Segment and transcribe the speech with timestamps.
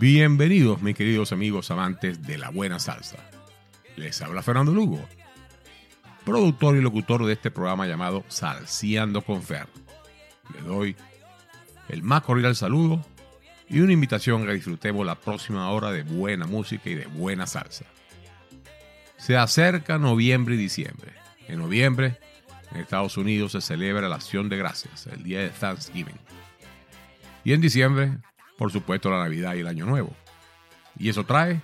[0.00, 3.16] Bienvenidos mis queridos amigos amantes de la buena salsa.
[3.96, 5.04] Les habla Fernando Lugo,
[6.24, 9.66] productor y locutor de este programa llamado Salciando con Fer.
[10.54, 10.94] Les doy
[11.88, 13.04] el más cordial saludo
[13.68, 17.48] y una invitación a que disfrutemos la próxima hora de buena música y de buena
[17.48, 17.84] salsa.
[19.16, 21.12] Se acerca noviembre y diciembre.
[21.48, 22.20] En noviembre,
[22.70, 26.20] en Estados Unidos se celebra la Acción de Gracias, el día de Thanksgiving.
[27.42, 28.18] Y en diciembre,
[28.58, 30.14] por supuesto, la Navidad y el Año Nuevo.
[30.98, 31.62] Y eso trae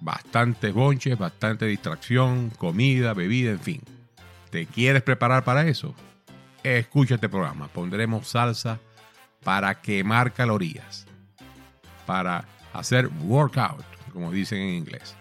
[0.00, 3.82] bastantes bonches, bastante distracción, comida, bebida, en fin.
[4.50, 5.92] ¿Te quieres preparar para eso?
[6.62, 7.66] Escucha este programa.
[7.66, 8.78] Pondremos salsa
[9.42, 11.06] para quemar calorías,
[12.06, 15.16] para hacer workout, como dicen en inglés.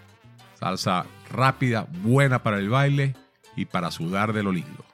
[0.60, 3.16] Salsa rápida, buena para el baile
[3.55, 4.85] y para sudar de lo lindo.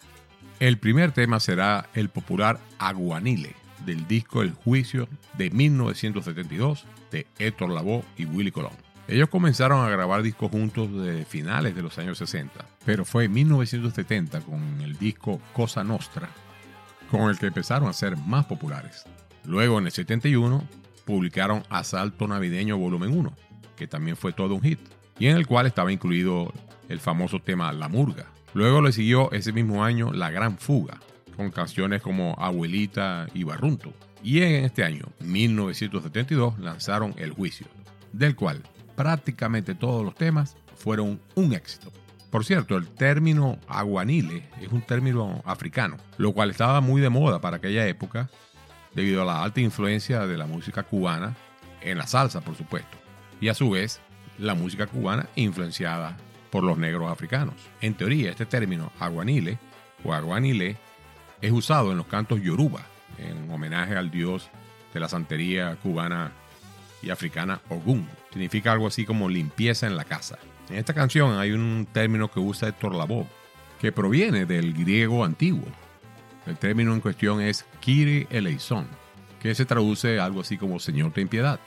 [0.62, 7.70] El primer tema será el popular Aguanile del disco El Juicio de 1972 de Héctor
[7.70, 8.74] Lavoe y Willy Colón.
[9.08, 13.34] Ellos comenzaron a grabar discos juntos desde finales de los años 60, pero fue en
[13.34, 16.30] 1970 con el disco Cosa Nostra
[17.12, 19.04] con el que empezaron a ser más populares.
[19.44, 20.64] Luego en el 71
[21.04, 23.34] publicaron Asalto Navideño Volumen 1,
[23.76, 24.80] que también fue todo un hit,
[25.20, 26.54] y en el cual estaba incluido
[26.88, 28.28] el famoso tema La Murga.
[28.54, 31.00] Luego le siguió ese mismo año La Gran Fuga,
[31.36, 33.94] con canciones como Abuelita y Barrunto.
[34.24, 37.68] Y en este año, 1972, lanzaron El Juicio,
[38.14, 38.62] del cual
[38.96, 41.92] prácticamente todos los temas fueron un éxito.
[42.30, 47.42] Por cierto, el término aguanile es un término africano, lo cual estaba muy de moda
[47.42, 48.30] para aquella época
[48.96, 51.36] debido a la alta influencia de la música cubana
[51.82, 52.98] en la salsa, por supuesto,
[53.42, 54.00] y a su vez
[54.38, 56.16] la música cubana influenciada
[56.52, 57.56] por los negros africanos.
[57.82, 59.60] En teoría, este término aguanile
[60.04, 60.78] o aguanile
[61.42, 62.86] es usado en los cantos yoruba,
[63.18, 64.50] en homenaje al dios
[64.94, 66.32] de la santería cubana
[67.02, 68.08] y africana Ogún.
[68.32, 70.38] Significa algo así como limpieza en la casa.
[70.70, 73.26] En esta canción hay un término que usa Héctor Lavoe,
[73.80, 75.66] que proviene del griego antiguo.
[76.46, 78.88] El término en cuestión es Kiri eleison,
[79.42, 81.60] que se traduce algo así como Señor ten piedad.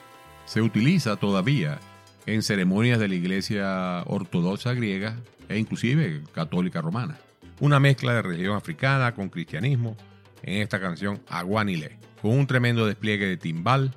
[0.46, 1.78] Se utiliza todavía
[2.26, 5.16] en ceremonias de la iglesia ortodoxa griega
[5.48, 7.18] e inclusive católica romana.
[7.60, 9.96] Una mezcla de religión africana con cristianismo
[10.42, 13.94] en esta canción Aguanile, con un tremendo despliegue de timbal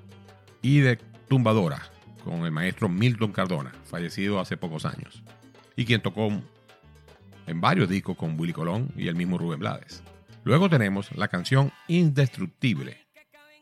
[0.61, 0.97] y de
[1.27, 1.81] tumbadora
[2.23, 5.23] con el maestro Milton Cardona, fallecido hace pocos años,
[5.75, 6.29] y quien tocó
[7.47, 10.03] en varios discos con Willy Colón y el mismo Rubén Blades.
[10.43, 13.07] Luego tenemos la canción Indestructible,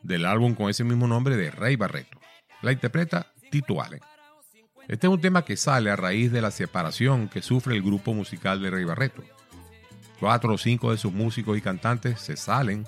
[0.01, 2.19] del álbum con ese mismo nombre de Rey Barreto.
[2.61, 4.01] La interpreta Tito Allen.
[4.87, 8.13] Este es un tema que sale a raíz de la separación que sufre el grupo
[8.13, 9.23] musical de Rey Barreto.
[10.19, 12.85] Cuatro o cinco de sus músicos y cantantes se salen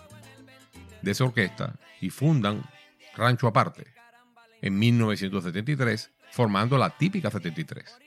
[1.01, 2.63] de esa orquesta y fundan
[3.15, 3.87] Rancho Aparte
[4.61, 7.99] en 1973, formando la típica 73.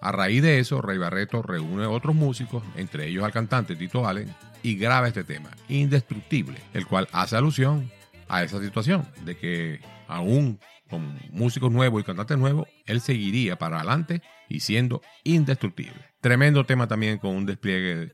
[0.00, 4.06] A raíz de eso, Rey Barreto reúne a otros músicos, entre ellos al cantante Tito
[4.06, 7.90] Allen, y graba este tema, Indestructible, el cual hace alusión
[8.28, 10.58] a esa situación de que aún
[10.90, 16.00] con músicos nuevos y cantantes nuevos, él seguiría para adelante y siendo indestructible.
[16.20, 18.12] Tremendo tema también con un despliegue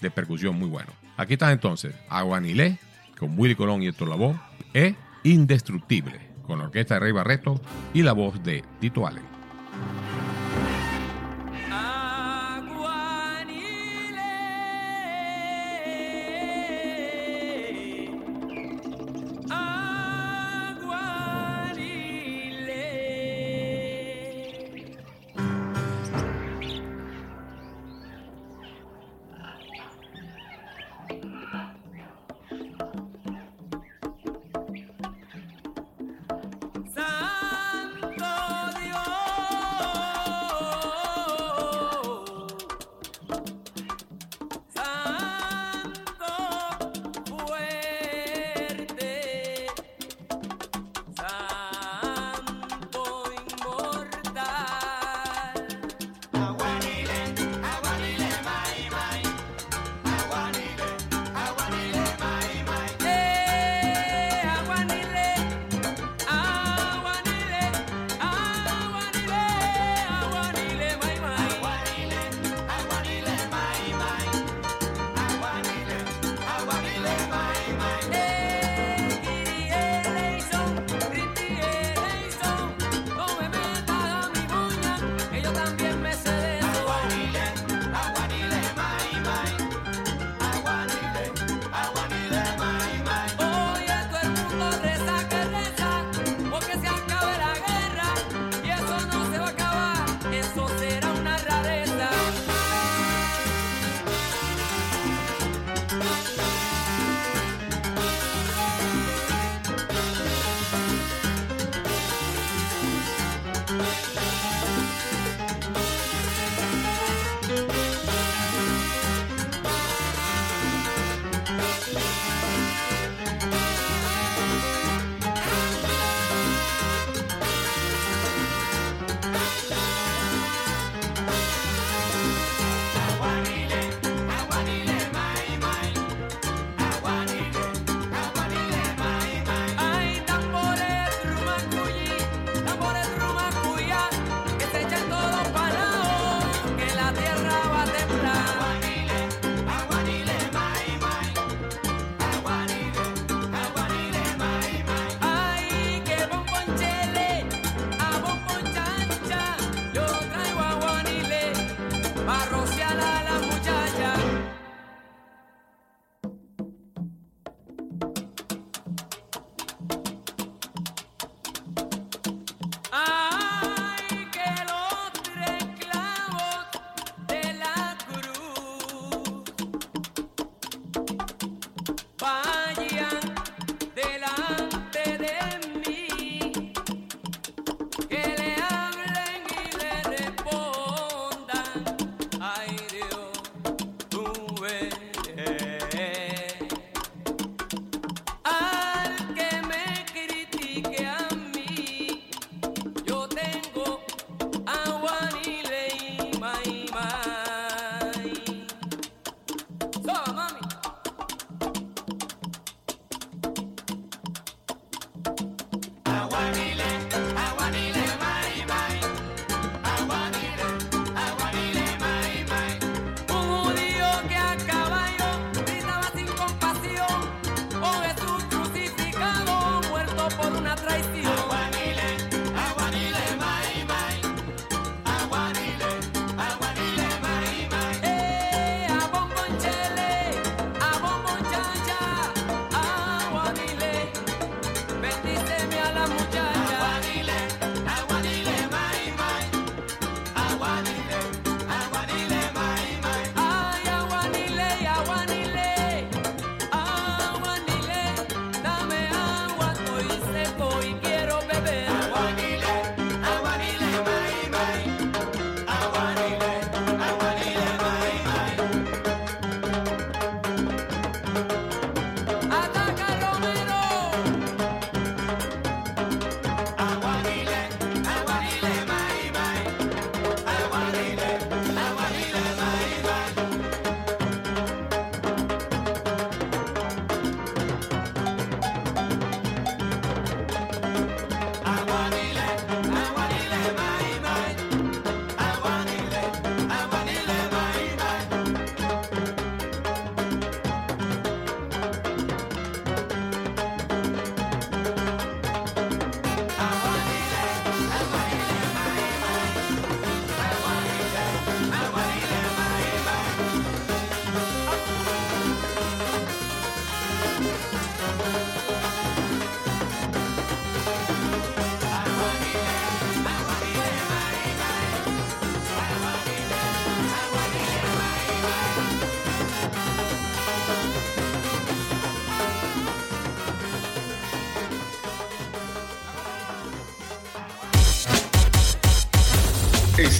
[0.00, 0.92] de percusión muy bueno.
[1.16, 2.78] Aquí está entonces Aguanilé
[3.18, 4.38] con Willy Colón y Héctor Lavoe
[4.74, 4.94] e
[5.24, 7.60] Indestructible con la orquesta de Rey Barreto
[7.92, 9.24] y la voz de Tito Allen.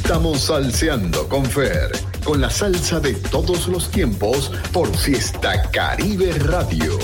[0.08, 1.90] Estamos salseando con Fer,
[2.24, 6.98] con la salsa de todos los tiempos por Fiesta Caribe Radio.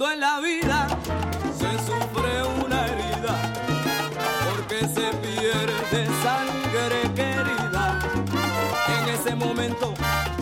[0.00, 0.88] Cuando en la vida
[1.58, 3.36] se sufre una herida,
[4.48, 7.98] porque se pierde sangre querida,
[8.88, 9.92] en ese momento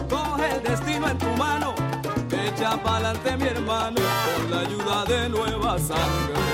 [0.08, 1.74] coge el destino en tu mano,
[2.30, 4.00] echa pa'lante mi hermano
[4.36, 6.44] con la ayuda de nueva sangre.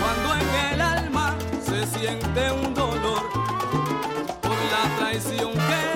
[0.00, 3.22] Cuando en el alma se siente un dolor
[4.40, 5.89] por la traición que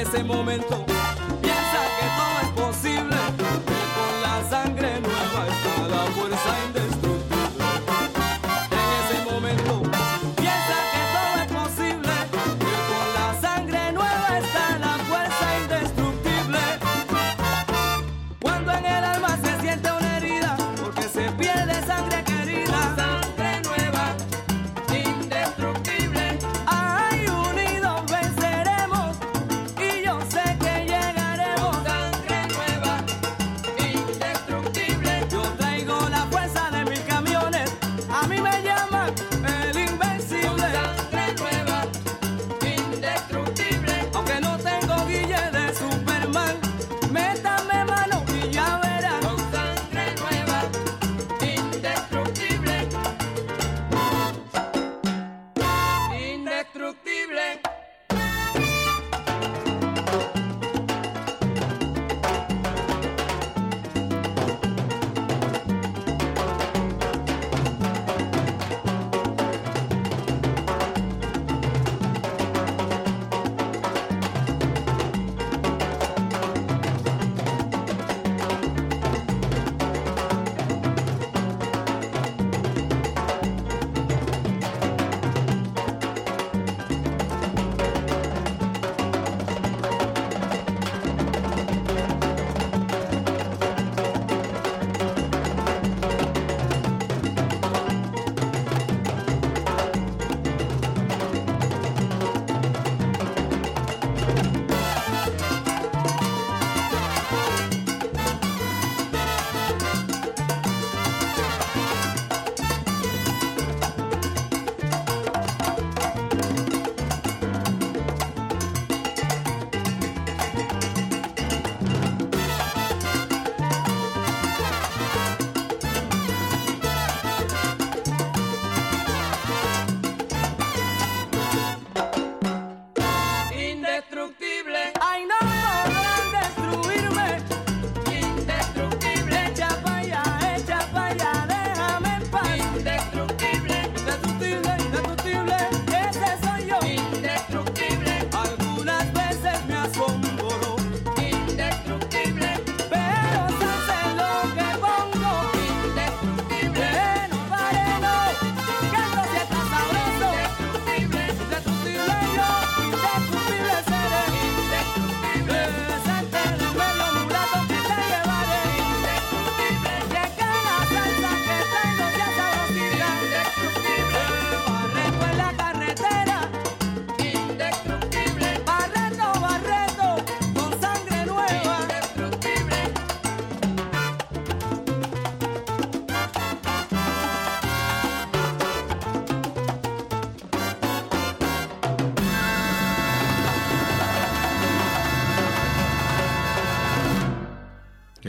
[0.00, 0.99] ese momento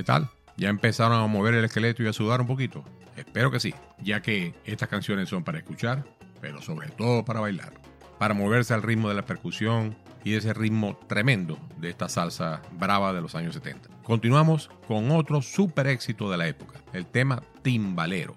[0.02, 0.30] ¿Qué tal?
[0.58, 2.84] ¿Ya empezaron a mover el esqueleto y a sudar un poquito?
[3.16, 6.04] Espero que sí, ya que estas canciones son para escuchar,
[6.42, 7.72] pero sobre todo para bailar.
[8.18, 13.14] Para moverse al ritmo de la percusión y ese ritmo tremendo de esta salsa brava
[13.14, 13.90] de los años 70.
[14.02, 18.34] Continuamos con otro super éxito de la época, el tema Timbalero,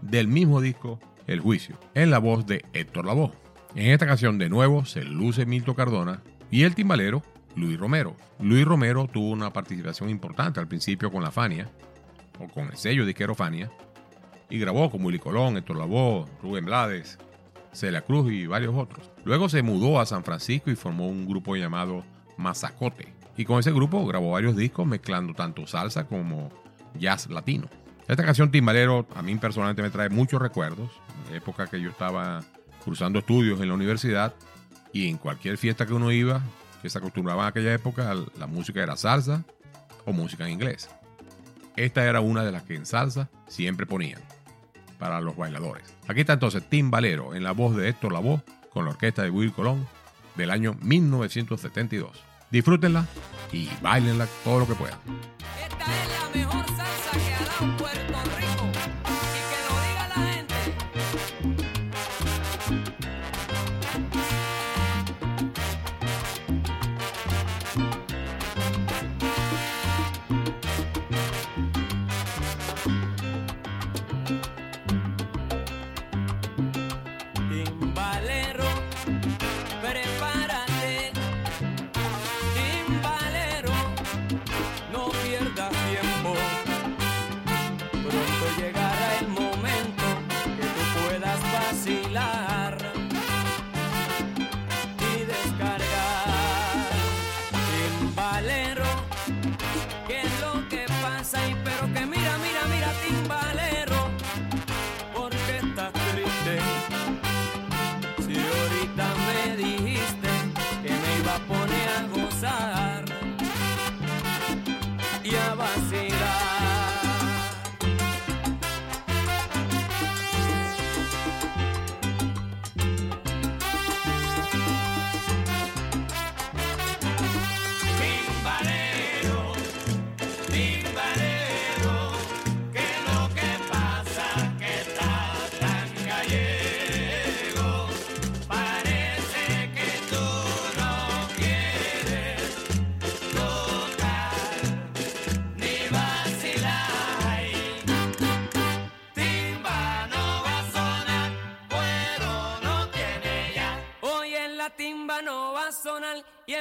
[0.00, 3.32] del mismo disco El Juicio, en la voz de Héctor Lavoe.
[3.74, 7.24] En esta canción de nuevo se luce Milton Cardona y el timbalero
[7.56, 8.16] Luis Romero.
[8.40, 11.68] Luis Romero tuvo una participación importante al principio con la Fania,
[12.38, 13.70] o con el sello disquero Fania,
[14.50, 17.18] y grabó con Willy Colón, Héctor Lavoe, Rubén Blades,
[17.72, 19.10] Celia Cruz y varios otros.
[19.24, 22.04] Luego se mudó a San Francisco y formó un grupo llamado
[22.36, 23.12] Mazacote.
[23.36, 26.50] Y con ese grupo grabó varios discos mezclando tanto salsa como
[26.98, 27.68] jazz latino.
[28.08, 30.90] Esta canción Timbalero a mí personalmente me trae muchos recuerdos.
[31.32, 32.42] Época que yo estaba
[32.84, 34.34] cursando estudios en la universidad
[34.92, 36.40] y en cualquier fiesta que uno iba,
[36.82, 39.44] que se acostumbraban en aquella época, la música era salsa
[40.04, 40.88] o música en inglés.
[41.76, 44.20] Esta era una de las que en salsa siempre ponían
[44.98, 45.84] para los bailadores.
[46.08, 48.42] Aquí está entonces Tim Valero en la voz de Héctor Lavoe
[48.72, 49.86] con la orquesta de Will Colón
[50.34, 52.22] del año 1972.
[52.50, 53.06] Disfrútenla
[53.52, 54.98] y bailenla todo lo que puedan.
[55.62, 57.10] Esta es la mejor salsa
[57.58, 58.47] que Puerto Rico.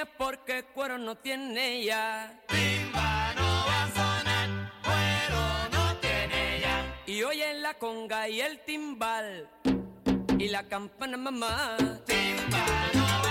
[0.01, 2.39] es porque cuero no tiene ya.
[2.47, 4.49] Timba no va a sonar,
[4.83, 7.03] cuero no tiene ya.
[7.05, 9.49] Y hoy en la conga y el timbal
[10.37, 11.77] y la campana mamá.
[12.05, 13.26] Timba no va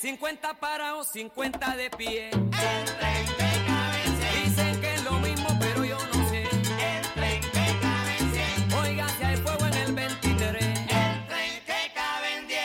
[0.00, 2.30] 50 parados, 50 de pie.
[2.30, 3.26] El tren
[3.66, 4.44] caben 100.
[4.44, 6.44] Dicen que es lo mismo, pero yo no sé.
[6.44, 8.72] El tren que caben 100.
[8.82, 10.64] Oiga, si hay fuego en el 23.
[10.64, 12.60] El tren que caben 10.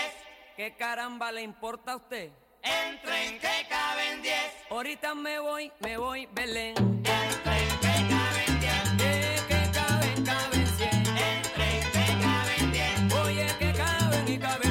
[0.55, 2.31] ¿Qué caramba le importa a usted?
[2.63, 4.35] El tren que caben 10.
[4.69, 6.77] Ahorita me voy, me voy, Belén.
[6.77, 8.73] El tren que caben 10.
[9.01, 10.89] Eh, que caben, caben 100.
[11.17, 13.13] El tren que caben 10.
[13.25, 14.64] Oye, que caben y caben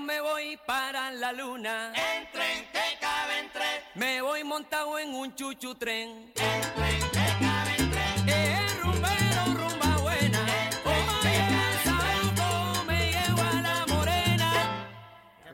[0.00, 1.92] yo me voy para la luna.
[1.94, 3.64] El tren que caben 3.
[3.94, 6.32] Me voy montado en un chuchu tren.
[6.36, 7.19] El tren que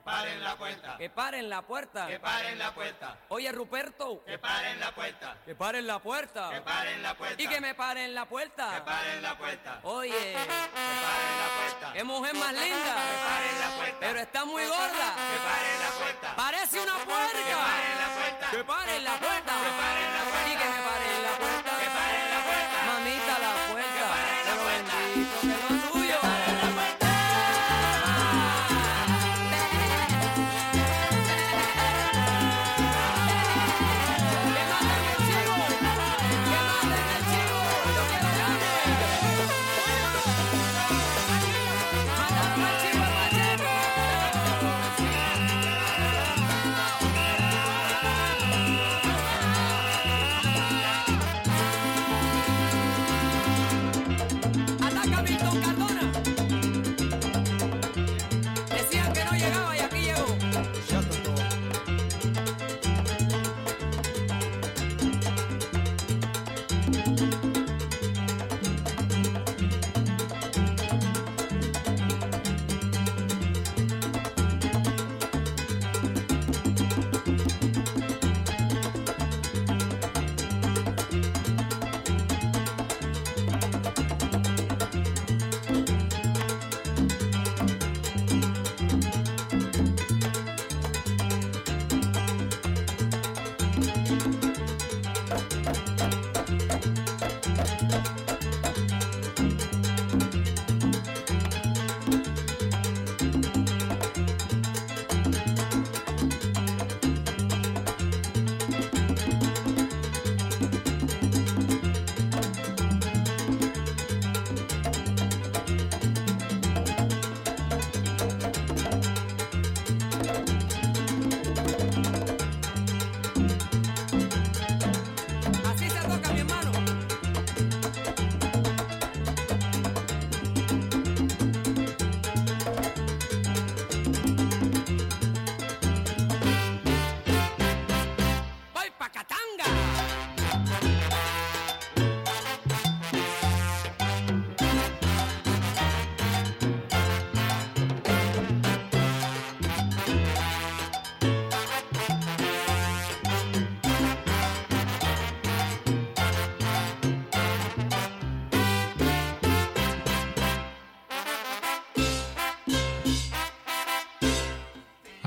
[0.07, 0.97] paren la puerta.
[0.97, 2.07] Que paren la puerta.
[2.07, 3.17] Que paren la puerta.
[3.29, 4.23] Oye, Ruperto.
[4.25, 5.37] Que paren la puerta.
[5.45, 6.51] Que paren la puerta.
[6.51, 7.43] Que paren la puerta.
[7.43, 8.85] Y que me paren la Que puerta.
[8.85, 9.81] paren la puerta.
[9.83, 11.93] Oye, Que paren la puerta.
[11.93, 12.95] qué mujer más Que linda.
[12.95, 13.97] paren la puerta.
[14.01, 15.09] Pero está muy Que gorda.
[15.17, 16.37] paren la puerta.
[16.37, 17.33] Parece una Que puerca.
[17.33, 18.51] paren la puerta.
[18.53, 19.53] Que paren la puerta.
[19.53, 20.47] Que paren la puerta.
[20.47, 21.16] Y que me paren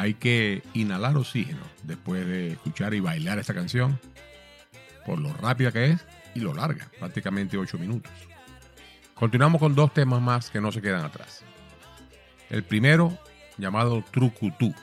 [0.10, 4.00] Hay que inhalar oxígeno después de escuchar y bailar esta canción,
[5.06, 8.12] por lo rápida que es y lo larga, prácticamente 8 minutos.
[9.13, 11.43] Continuamos con dos temas más que no se quedan atrás.
[12.50, 13.19] El primero,
[13.60, 14.74] llamado Trucutú,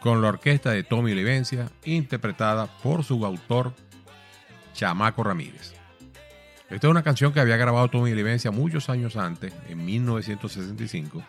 [0.00, 3.72] con la orquesta de Tommy Olivencia, interpretada por su autor
[4.74, 5.72] Chamaco Ramírez.
[6.68, 11.24] Esta es una canción que había grabado Tommy Olivencia muchos años antes, en 1965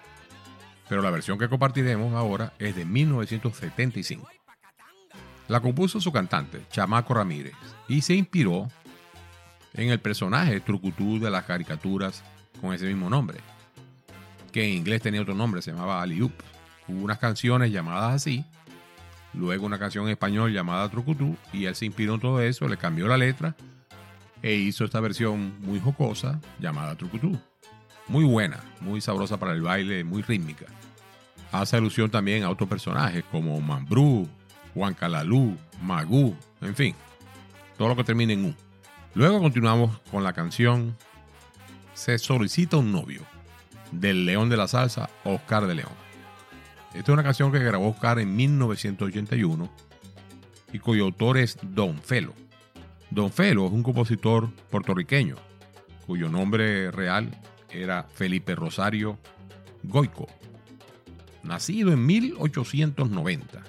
[0.91, 4.27] pero la versión que compartiremos ahora es de 1975.
[5.47, 7.53] La compuso su cantante, Chamaco Ramírez,
[7.87, 8.67] y se inspiró
[9.73, 12.25] en el personaje Trucutú de las caricaturas
[12.59, 13.39] con ese mismo nombre,
[14.51, 16.33] que en inglés tenía otro nombre, se llamaba Aliup.
[16.89, 18.43] Hubo unas canciones llamadas así,
[19.33, 22.75] luego una canción en español llamada Trucutú, y él se inspiró en todo eso, le
[22.75, 23.55] cambió la letra
[24.41, 27.39] e hizo esta versión muy jocosa llamada Trucutú
[28.11, 30.65] muy buena, muy sabrosa para el baile, muy rítmica.
[31.53, 34.27] Hace alusión también a otros personajes como Mambrú,
[34.73, 36.93] Juan Calalú, Magú, en fin,
[37.77, 38.55] todo lo que termine en U.
[39.15, 40.95] Luego continuamos con la canción
[41.93, 43.21] Se solicita un novio
[43.91, 45.93] del León de la Salsa, Oscar de León.
[46.93, 49.69] Esta es una canción que grabó Oscar en 1981
[50.73, 52.33] y cuyo autor es Don Felo.
[53.09, 55.37] Don Felo es un compositor puertorriqueño
[56.05, 57.31] cuyo nombre real
[57.73, 59.17] era Felipe Rosario
[59.83, 60.27] Goico,
[61.43, 63.63] nacido en 1890,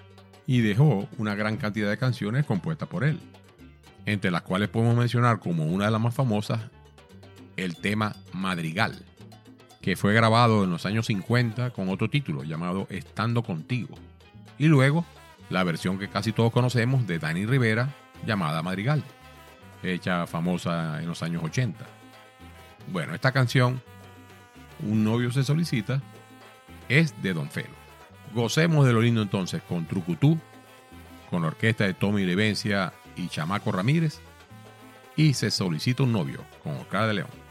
[0.46, 3.20] y dejó una gran cantidad de canciones compuestas por él,
[4.06, 6.60] entre las cuales podemos mencionar como una de las más famosas
[7.56, 9.04] el tema Madrigal,
[9.80, 13.94] que fue grabado en los años 50 con otro título llamado Estando contigo,
[14.58, 15.04] y luego
[15.50, 17.94] la versión que casi todos conocemos de Dani Rivera
[18.26, 19.02] llamada Madrigal,
[19.82, 21.84] hecha famosa en los años 80.
[22.90, 23.82] Bueno, esta canción
[24.82, 26.02] un novio se solicita
[26.88, 27.74] es de Don Felo.
[28.34, 30.38] Gocemos de lo lindo entonces con Trucutú,
[31.30, 34.20] con la orquesta de Tommy Levencia y Chamaco Ramírez,
[35.16, 37.41] y se solicita un novio con Oscar de León.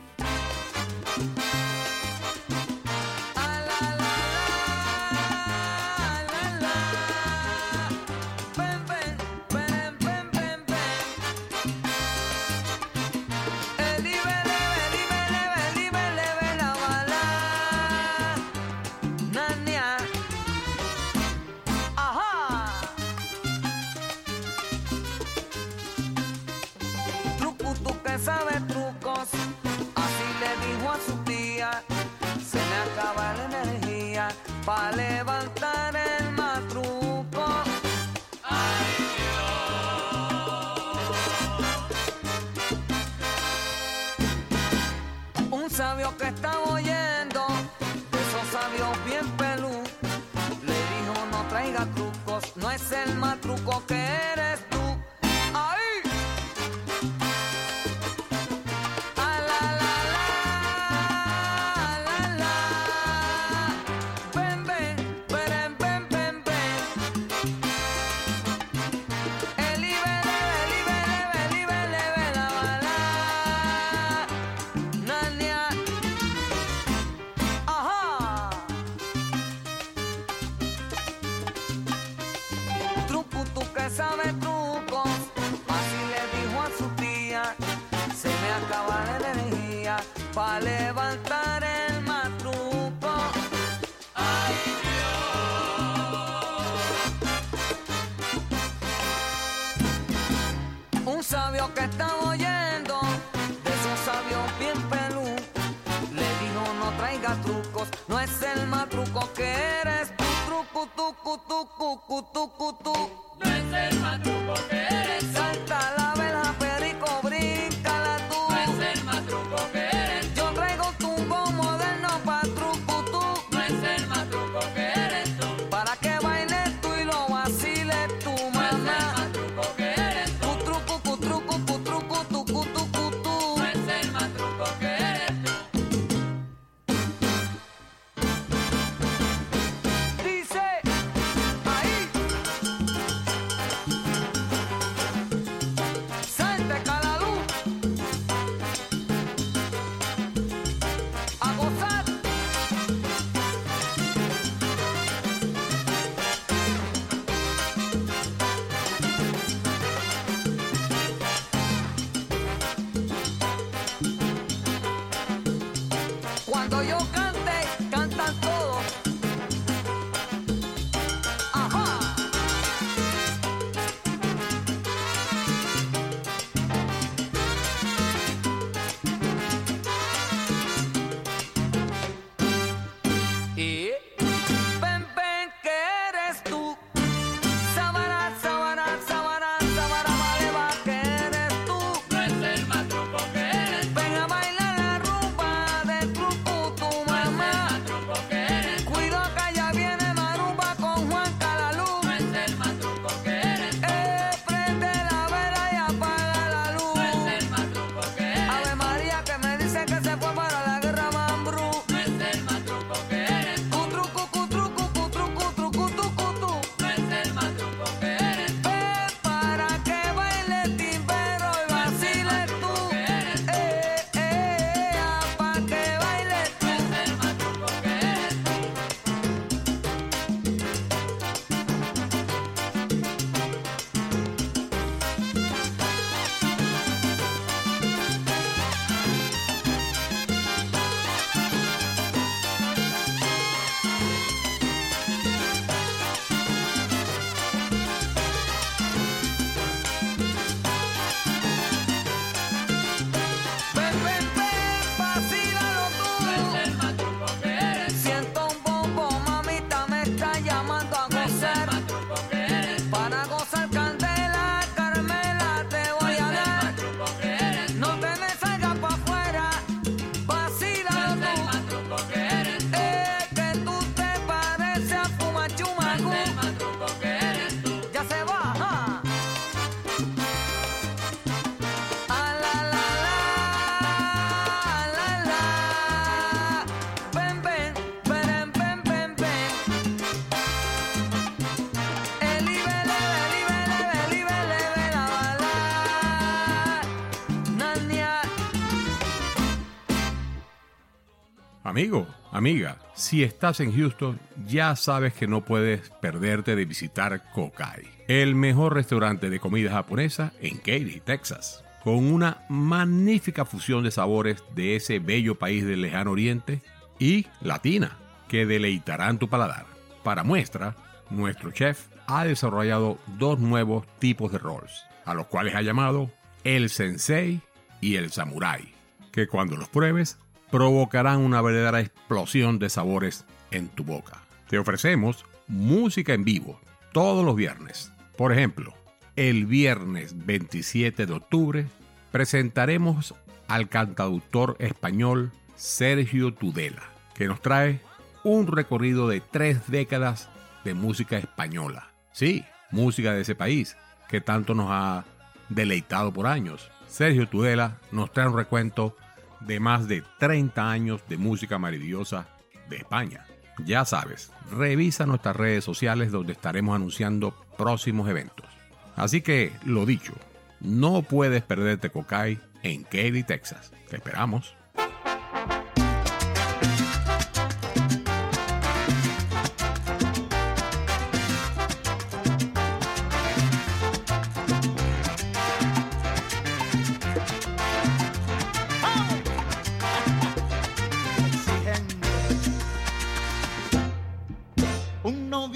[301.72, 307.88] Amigo, amiga, si estás en Houston, ya sabes que no puedes perderte de visitar Kokai,
[308.10, 314.44] el mejor restaurante de comida japonesa en Katy, Texas, con una magnífica fusión de sabores
[314.54, 316.62] de ese bello país del lejano oriente
[317.00, 319.66] y latina que deleitarán tu paladar.
[320.04, 320.76] Para muestra,
[321.10, 326.12] nuestro chef ha desarrollado dos nuevos tipos de rolls, a los cuales ha llamado
[326.44, 327.40] el sensei
[327.80, 328.74] y el samurai,
[329.14, 330.18] que cuando los pruebes
[330.52, 334.22] provocarán una verdadera explosión de sabores en tu boca.
[334.50, 336.60] Te ofrecemos música en vivo
[336.92, 337.92] todos los viernes.
[338.18, 338.74] Por ejemplo,
[339.16, 341.68] el viernes 27 de octubre
[342.12, 343.16] presentaremos
[343.48, 346.84] al cantautor español Sergio Tudela,
[347.16, 347.82] que nos trae
[348.24, 350.30] un recorrido de tres décadas
[350.64, 351.92] de música española.
[352.12, 353.78] Sí, música de ese país
[354.10, 355.06] que tanto nos ha
[355.50, 356.70] deleitado por años.
[356.88, 358.96] Sergio Tudela nos trae un recuento
[359.46, 362.28] de más de 30 años de música maravillosa
[362.70, 363.26] de España.
[363.66, 368.48] Ya sabes, revisa nuestras redes sociales donde estaremos anunciando próximos eventos.
[368.96, 370.14] Así que, lo dicho,
[370.60, 373.72] no puedes perderte Cocay en Katy, Texas.
[373.90, 374.56] Te esperamos.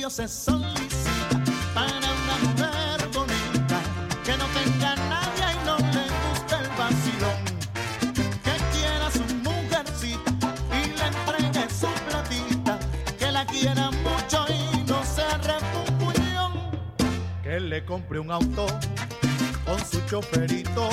[0.10, 1.42] Se solicita
[1.74, 3.82] para una mujer bonita
[4.24, 7.40] que no tenga nadie y no le guste el vacilón.
[8.44, 12.80] Que quiera su mujercita y le entregue su platita.
[13.18, 16.54] Que la quiera mucho y no se refunfuñón.
[17.42, 18.68] Que le compre un auto
[19.66, 20.90] con su choferito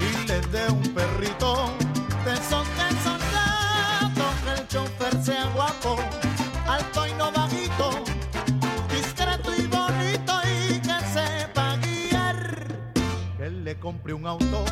[0.00, 1.85] y le dé un perrito
[14.06, 14.65] le compre un auto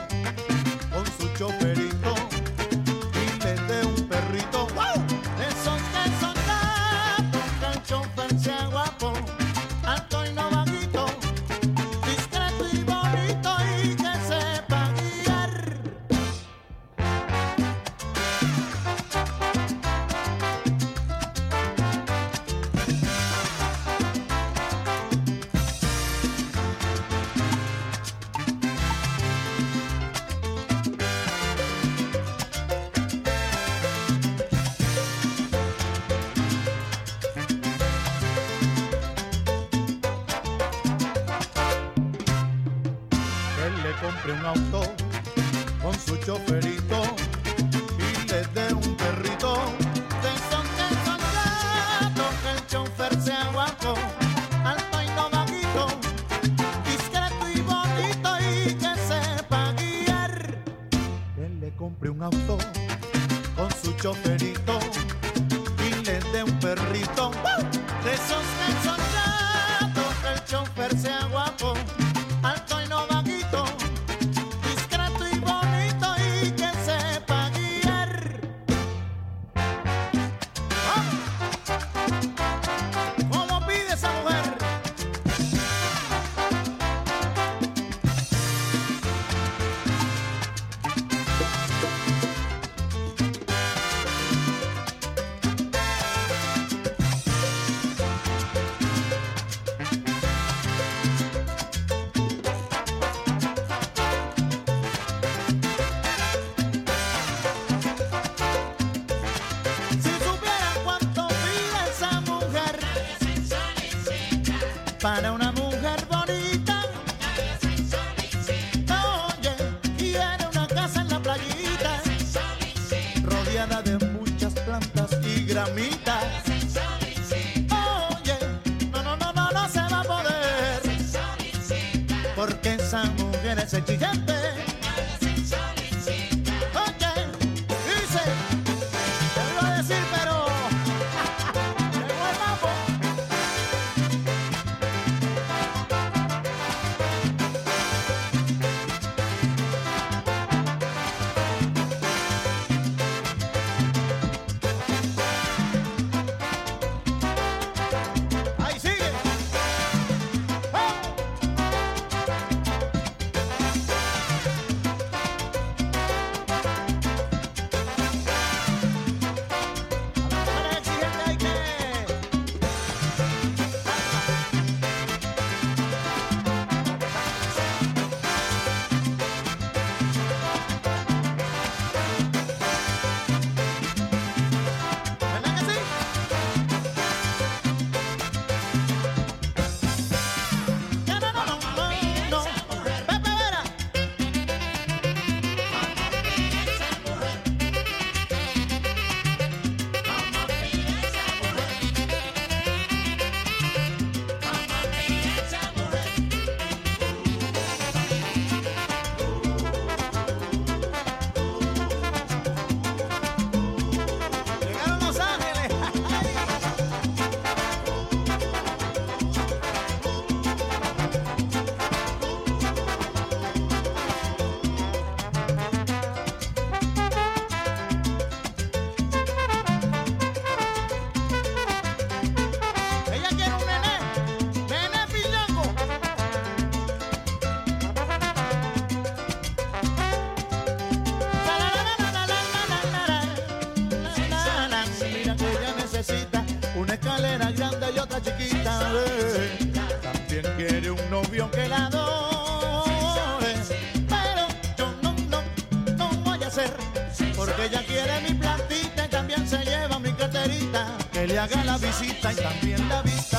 [257.64, 260.98] ella quiere mi platita y también se lleva mi carterita.
[261.12, 263.38] Que le haga la visita y también la vista.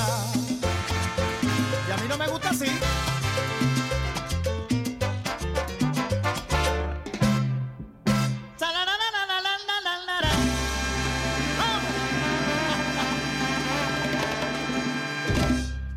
[1.88, 2.72] Y a mí no me gusta así.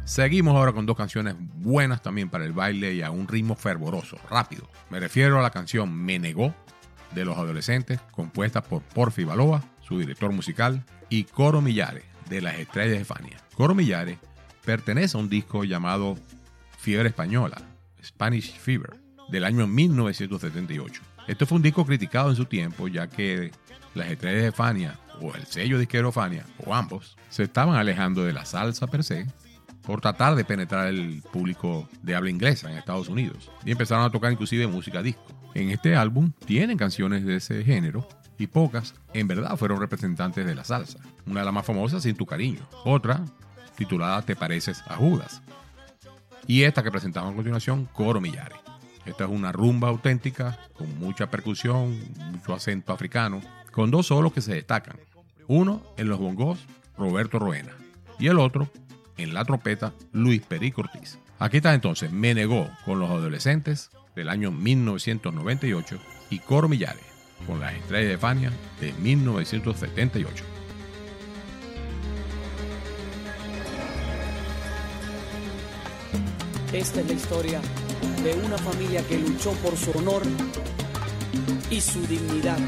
[0.05, 4.19] Seguimos ahora con dos canciones buenas también para el baile y a un ritmo fervoroso,
[4.29, 4.69] rápido.
[4.91, 6.53] Me refiero a la canción Me Negó
[7.19, 12.59] de los adolescentes, compuesta por Porfi Baloa, su director musical, y Coro Millares de las
[12.59, 13.39] Estrellas de Fania.
[13.55, 14.19] Coro Millares
[14.65, 16.17] pertenece a un disco llamado
[16.79, 17.61] Fiebre Española,
[18.03, 18.97] Spanish Fever,
[19.29, 21.03] del año 1978.
[21.27, 23.51] Este fue un disco criticado en su tiempo, ya que
[23.95, 28.33] las Estrellas de Fania, o el sello disquero Fania, o ambos, se estaban alejando de
[28.33, 29.27] la salsa per se
[29.89, 34.11] por tratar de penetrar el público de habla inglesa en Estados Unidos y empezaron a
[34.11, 35.38] tocar inclusive música disco.
[35.55, 40.55] En este álbum tienen canciones de ese género y pocas en verdad fueron representantes de
[40.55, 40.99] la salsa.
[41.27, 42.61] Una de las más famosas, Sin tu cariño.
[42.85, 43.25] Otra,
[43.77, 45.43] titulada Te pareces a Judas.
[46.47, 48.59] Y esta que presentamos a continuación, Coro Millares.
[49.05, 51.99] Esta es una rumba auténtica con mucha percusión,
[52.31, 53.41] mucho acento africano,
[53.73, 54.99] con dos solos que se destacan.
[55.47, 56.59] Uno en los bongos,
[56.97, 57.73] Roberto Roena,
[58.19, 58.71] y el otro
[59.17, 61.19] en la trompeta, Luis Perico Ortiz.
[61.39, 65.97] Aquí está entonces Me Negó con los adolescentes del año 1998
[66.31, 67.05] y Coro Millares
[67.47, 70.45] con las estrellas de Fania de 1978.
[76.73, 77.61] Esta es la historia
[78.25, 80.23] de una familia que luchó por su honor
[81.71, 82.59] y su dignidad.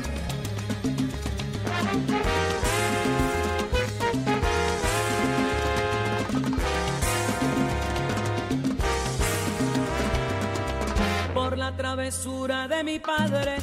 [11.76, 13.56] Travesura de mi padre,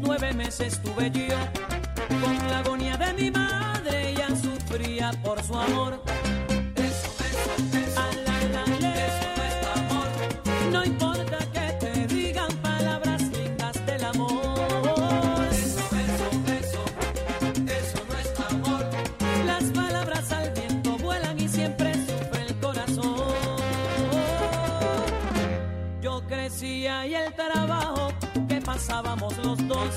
[0.00, 1.36] nueve meses tuve yo.
[2.20, 6.02] Con la agonía de mi madre, ella sufría por su amor.
[26.64, 28.08] Y el trabajo
[28.48, 29.90] que pasábamos los dos.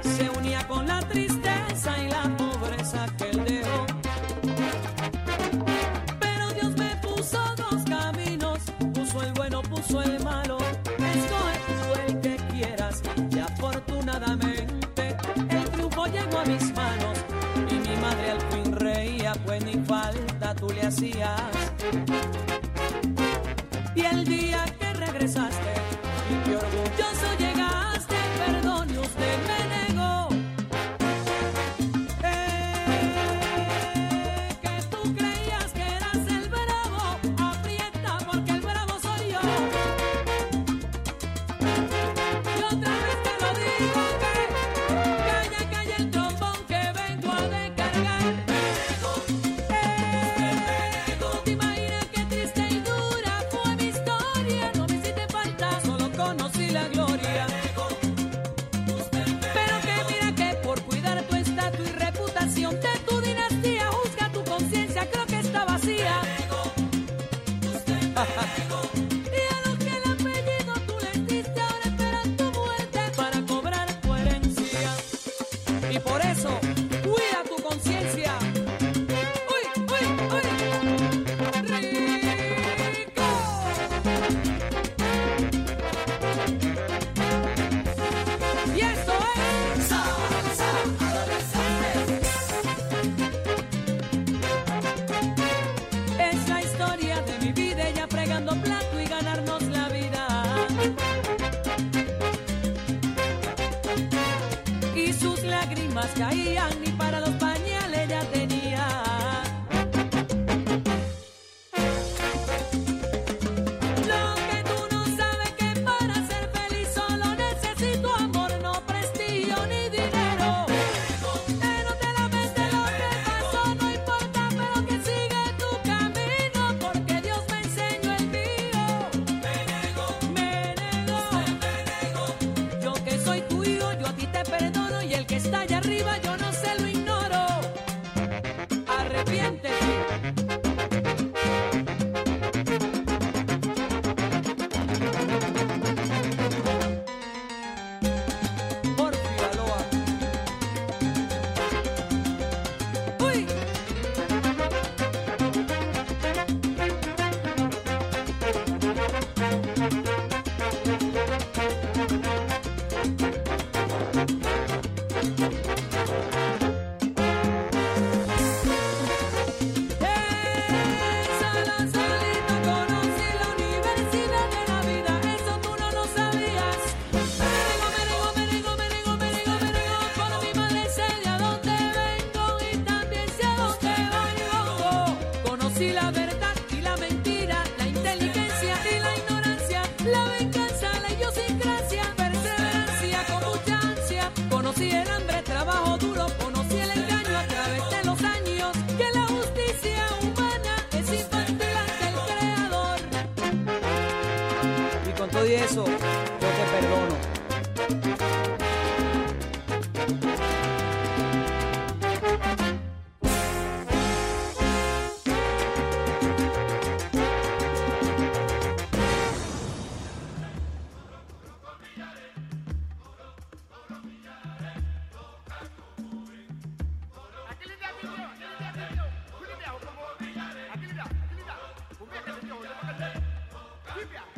[0.00, 3.35] Se unía con la tristeza y la pobreza que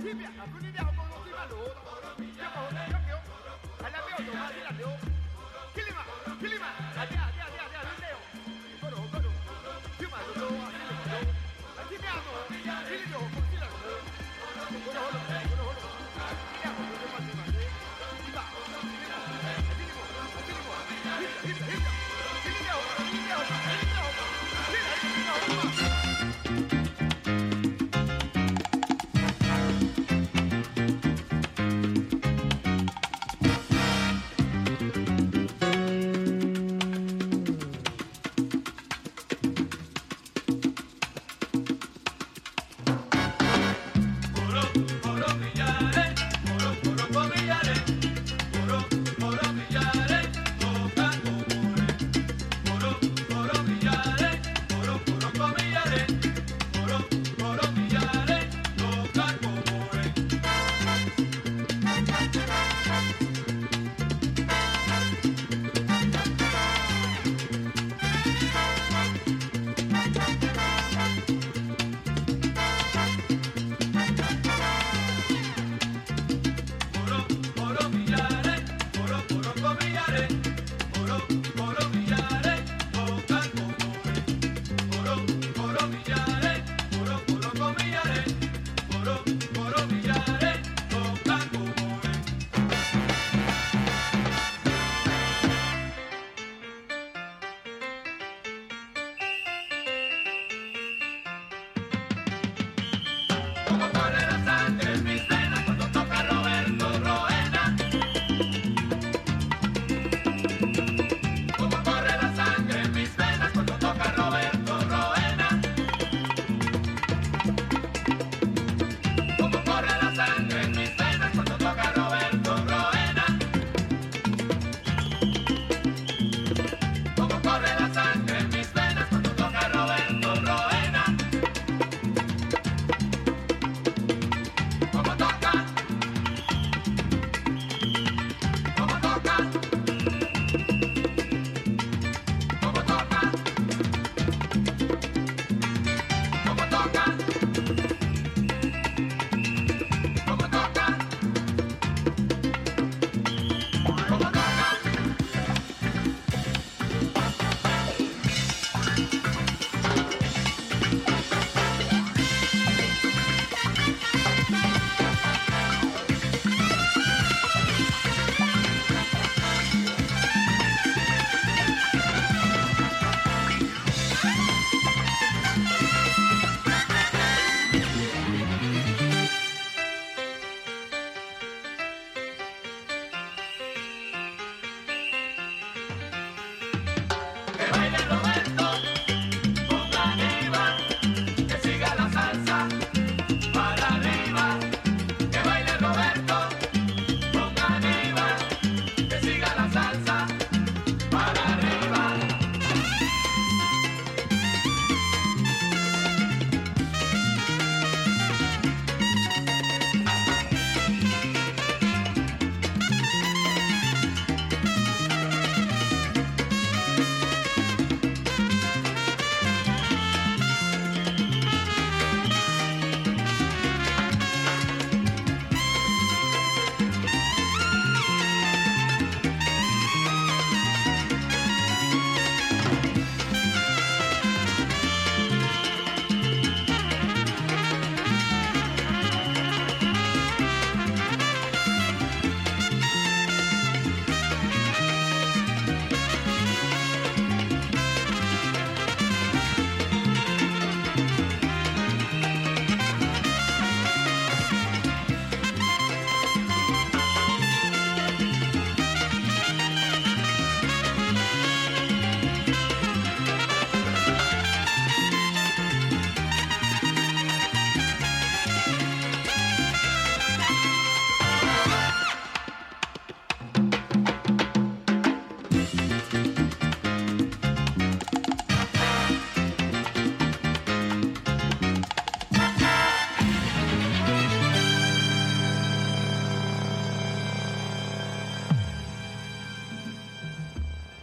[0.08, 0.26] Keep it.
[0.42, 0.87] I'm putting it down.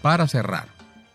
[0.05, 0.67] Para cerrar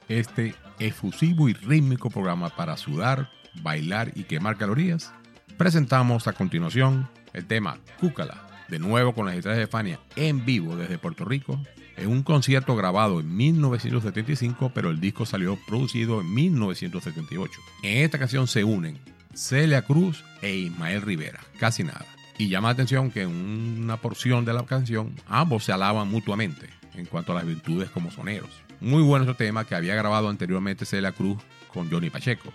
[0.09, 3.31] este efusivo y rítmico programa para sudar,
[3.63, 5.13] bailar y quemar calorías,
[5.57, 10.75] presentamos a continuación el tema Cúcala, de nuevo con las estrellas de Fania en vivo
[10.75, 11.61] desde Puerto Rico,
[11.97, 17.61] en un concierto grabado en 1975, pero el disco salió producido en 1978.
[17.85, 18.99] En esta canción se unen
[19.35, 22.07] Celia Cruz e Ismael Rivera, casi nada.
[22.39, 26.69] Y llama la atención que en una porción de la canción ambos se alaban mutuamente
[26.95, 28.51] en cuanto a las virtudes como soneros.
[28.81, 32.53] Muy bueno este tema que había grabado anteriormente Celia Cruz con Johnny Pacheco,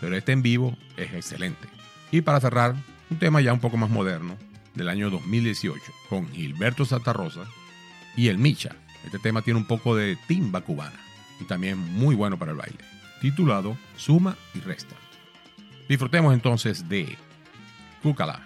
[0.00, 1.68] pero este en vivo es excelente.
[2.12, 2.74] Y para cerrar,
[3.10, 4.36] un tema ya un poco más moderno,
[4.74, 7.44] del año 2018, con Gilberto Santa Rosa
[8.16, 8.76] y el Micha.
[9.04, 10.98] Este tema tiene un poco de timba cubana
[11.40, 12.78] y también muy bueno para el baile,
[13.20, 14.96] titulado Suma y Resta.
[15.88, 17.16] Disfrutemos entonces de
[18.02, 18.40] Cúcala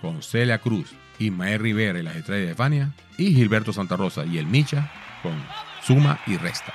[0.00, 4.38] con Celia Cruz, Ismael Rivera y las estrellas de Fania y Gilberto Santa Rosa y
[4.38, 4.90] el Micha
[5.22, 5.34] con
[5.80, 6.72] Suma y Resta.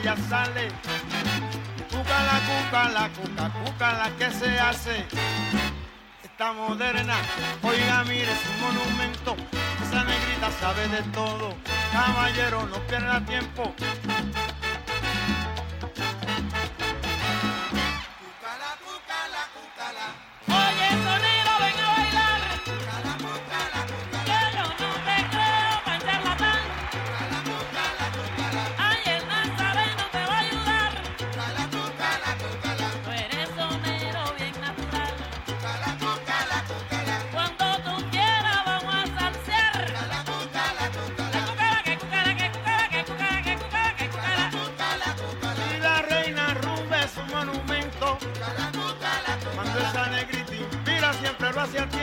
[0.00, 0.68] que ya sale.
[1.90, 5.06] Cúcala, cúcala, cuca, cúcala que se hace.
[6.22, 7.16] Está moderna,
[7.62, 9.36] oiga, mire, es un monumento.
[9.82, 11.54] Esa negrita sabe de todo.
[11.92, 13.74] Caballero, no pierda tiempo.
[51.72, 51.99] Yeah.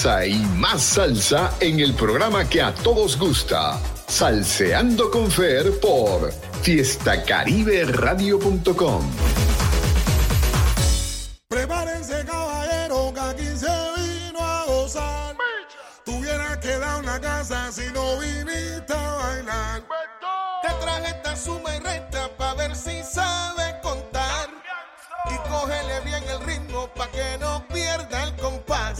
[0.00, 3.78] Salsa y más salsa en el programa que a todos gusta.
[4.06, 6.32] Salseando con Fer por
[6.62, 9.04] fiestacariberadio.com.
[11.48, 13.66] Prepárense caballero que aquí se
[14.00, 15.36] vino a gozar.
[16.06, 19.82] Tuvieras que dar una casa si no viniste a bailar.
[20.62, 24.48] Te traje esta suma y resta pa' ver si sabes contar.
[25.30, 28.19] Y cógele bien el ritmo pa' que no pierda el compás.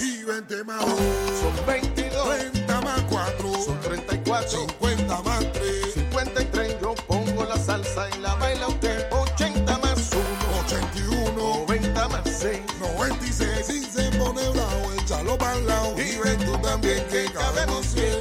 [0.02, 6.76] Y 20 más Son 22, 30 más 4, son 34, 50 más 3, 53.
[6.80, 9.06] Yo pongo la salsa y la baila usted.
[9.12, 10.24] 80 más 1,
[10.64, 12.60] 81, 90 más 6.
[12.80, 13.66] 96.
[13.66, 15.94] Si se pone bravo, échalo para el lado.
[16.00, 18.20] Y ven tú también que cabemos bien.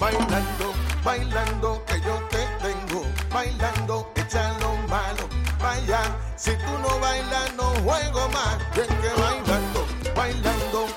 [0.00, 0.72] Bailando,
[1.04, 3.04] bailando que yo te tengo.
[3.30, 5.28] Bailando, echa lo malo.
[5.60, 6.00] Vaya,
[6.36, 8.56] si tú no bailas, no juego más.
[8.74, 9.43] Bien que bailando, bailando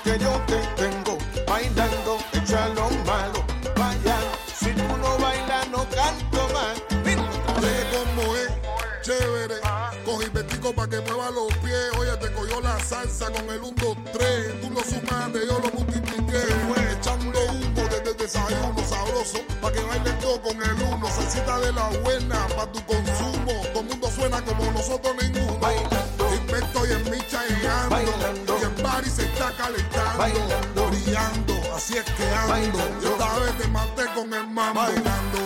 [0.08, 1.18] que yo te tengo.
[1.46, 3.44] Bailando, echa lo malo.
[3.76, 4.16] Vaya,
[4.58, 6.76] si tú no bailas, no canto más.
[7.04, 7.18] Vez.
[7.92, 8.50] cómo es,
[9.02, 9.56] chévere.
[10.04, 11.90] Cogí vestico para que mueva los pies.
[11.98, 14.60] Oye, te cogió la salsa con el 1, 2, 3.
[14.62, 16.40] Tú lo sumaste, yo lo multipliqué.
[16.66, 19.38] Fue echando humo desde el desayuno sabroso.
[19.60, 21.06] Pa' que bailes todo con el uno.
[21.10, 23.52] Salsita de la buena, pa' tu consumo.
[23.74, 25.58] Todo mundo suena como nosotros ninguno.
[25.58, 26.24] Bailando.
[26.32, 27.90] Y en.
[27.90, 28.08] Bailando.
[28.08, 28.47] Y party
[29.18, 30.18] se está calentando.
[30.18, 30.90] Bailando.
[30.90, 32.48] Brillando, así es que ando.
[32.48, 33.00] Bailando.
[33.02, 34.80] Yo esta vez te maté con el mambo.
[34.80, 35.38] Bailando,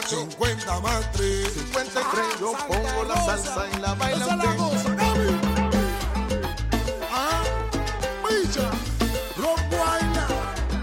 [0.00, 0.30] 34.
[0.30, 1.52] 50 más 3.
[1.54, 5.40] 53, yo pongo la salsa y la baila Esa es la Gaby.
[7.12, 7.42] Ah,
[8.22, 8.70] Micha,
[9.36, 10.26] Rock Guayna,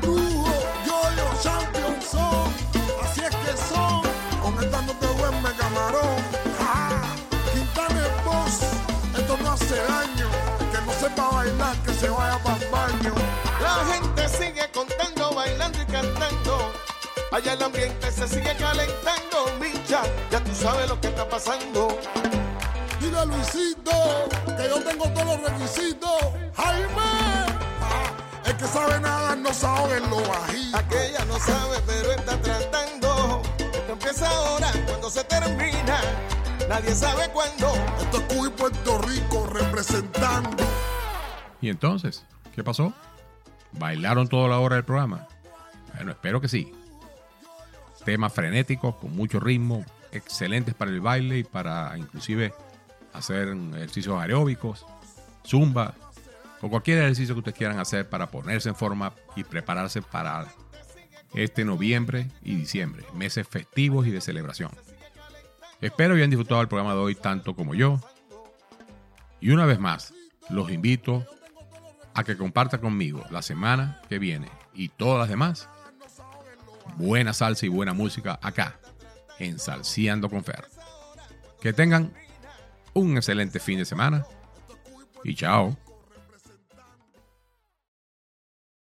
[0.02, 0.54] Brujo,
[0.86, 2.54] Yoyo, Champion son.
[3.04, 4.02] Así es que son.
[4.42, 6.18] Con esta no te duerme, camarón.
[6.60, 7.16] Ah,
[7.54, 8.60] Quintana es boss.
[9.18, 10.28] Esto no hace daño.
[10.60, 13.14] El que no sepa bailar, que se vaya para el baño.
[13.62, 15.75] La gente sigue contando, bailando.
[17.36, 20.04] Allá el ambiente se sigue calentando, Micha.
[20.32, 21.90] Ya tú sabes lo que está pasando.
[23.02, 23.92] Dile a Luisito
[24.56, 26.18] que yo tengo todos los requisitos.
[26.56, 26.88] Jaime,
[27.82, 28.08] ah,
[28.46, 30.78] el que sabe nada no se en lo bajito.
[30.78, 33.42] Aquella no sabe, pero está tratando.
[33.58, 36.00] Esto empieza ahora, cuando se termina.
[36.70, 37.74] Nadie sabe cuándo.
[38.00, 40.64] Esto es Cuba y Puerto Rico representando.
[41.60, 42.24] ¿Y entonces?
[42.56, 42.94] ¿Qué pasó?
[43.74, 45.28] ¿Bailaron toda la hora del programa?
[45.96, 46.72] Bueno, espero que sí.
[48.06, 52.54] Temas frenéticos, con mucho ritmo, excelentes para el baile y para inclusive
[53.14, 54.86] hacer ejercicios aeróbicos,
[55.46, 55.96] zumba,
[56.62, 60.48] o cualquier ejercicio que ustedes quieran hacer para ponerse en forma y prepararse para
[61.34, 64.72] este noviembre y diciembre, meses festivos y de celebración.
[65.82, 68.00] Espero hayan disfrutado el programa de hoy tanto como yo.
[69.42, 70.14] Y una vez más,
[70.50, 71.26] los invito
[72.14, 75.70] a que compartan conmigo la semana que viene y todas las demás
[76.98, 78.80] buena salsa y buena música acá
[79.40, 80.66] en Salseando con Fer.
[81.62, 82.14] Que tengan
[82.94, 84.26] un excelente fin de semana
[85.24, 85.76] y chao.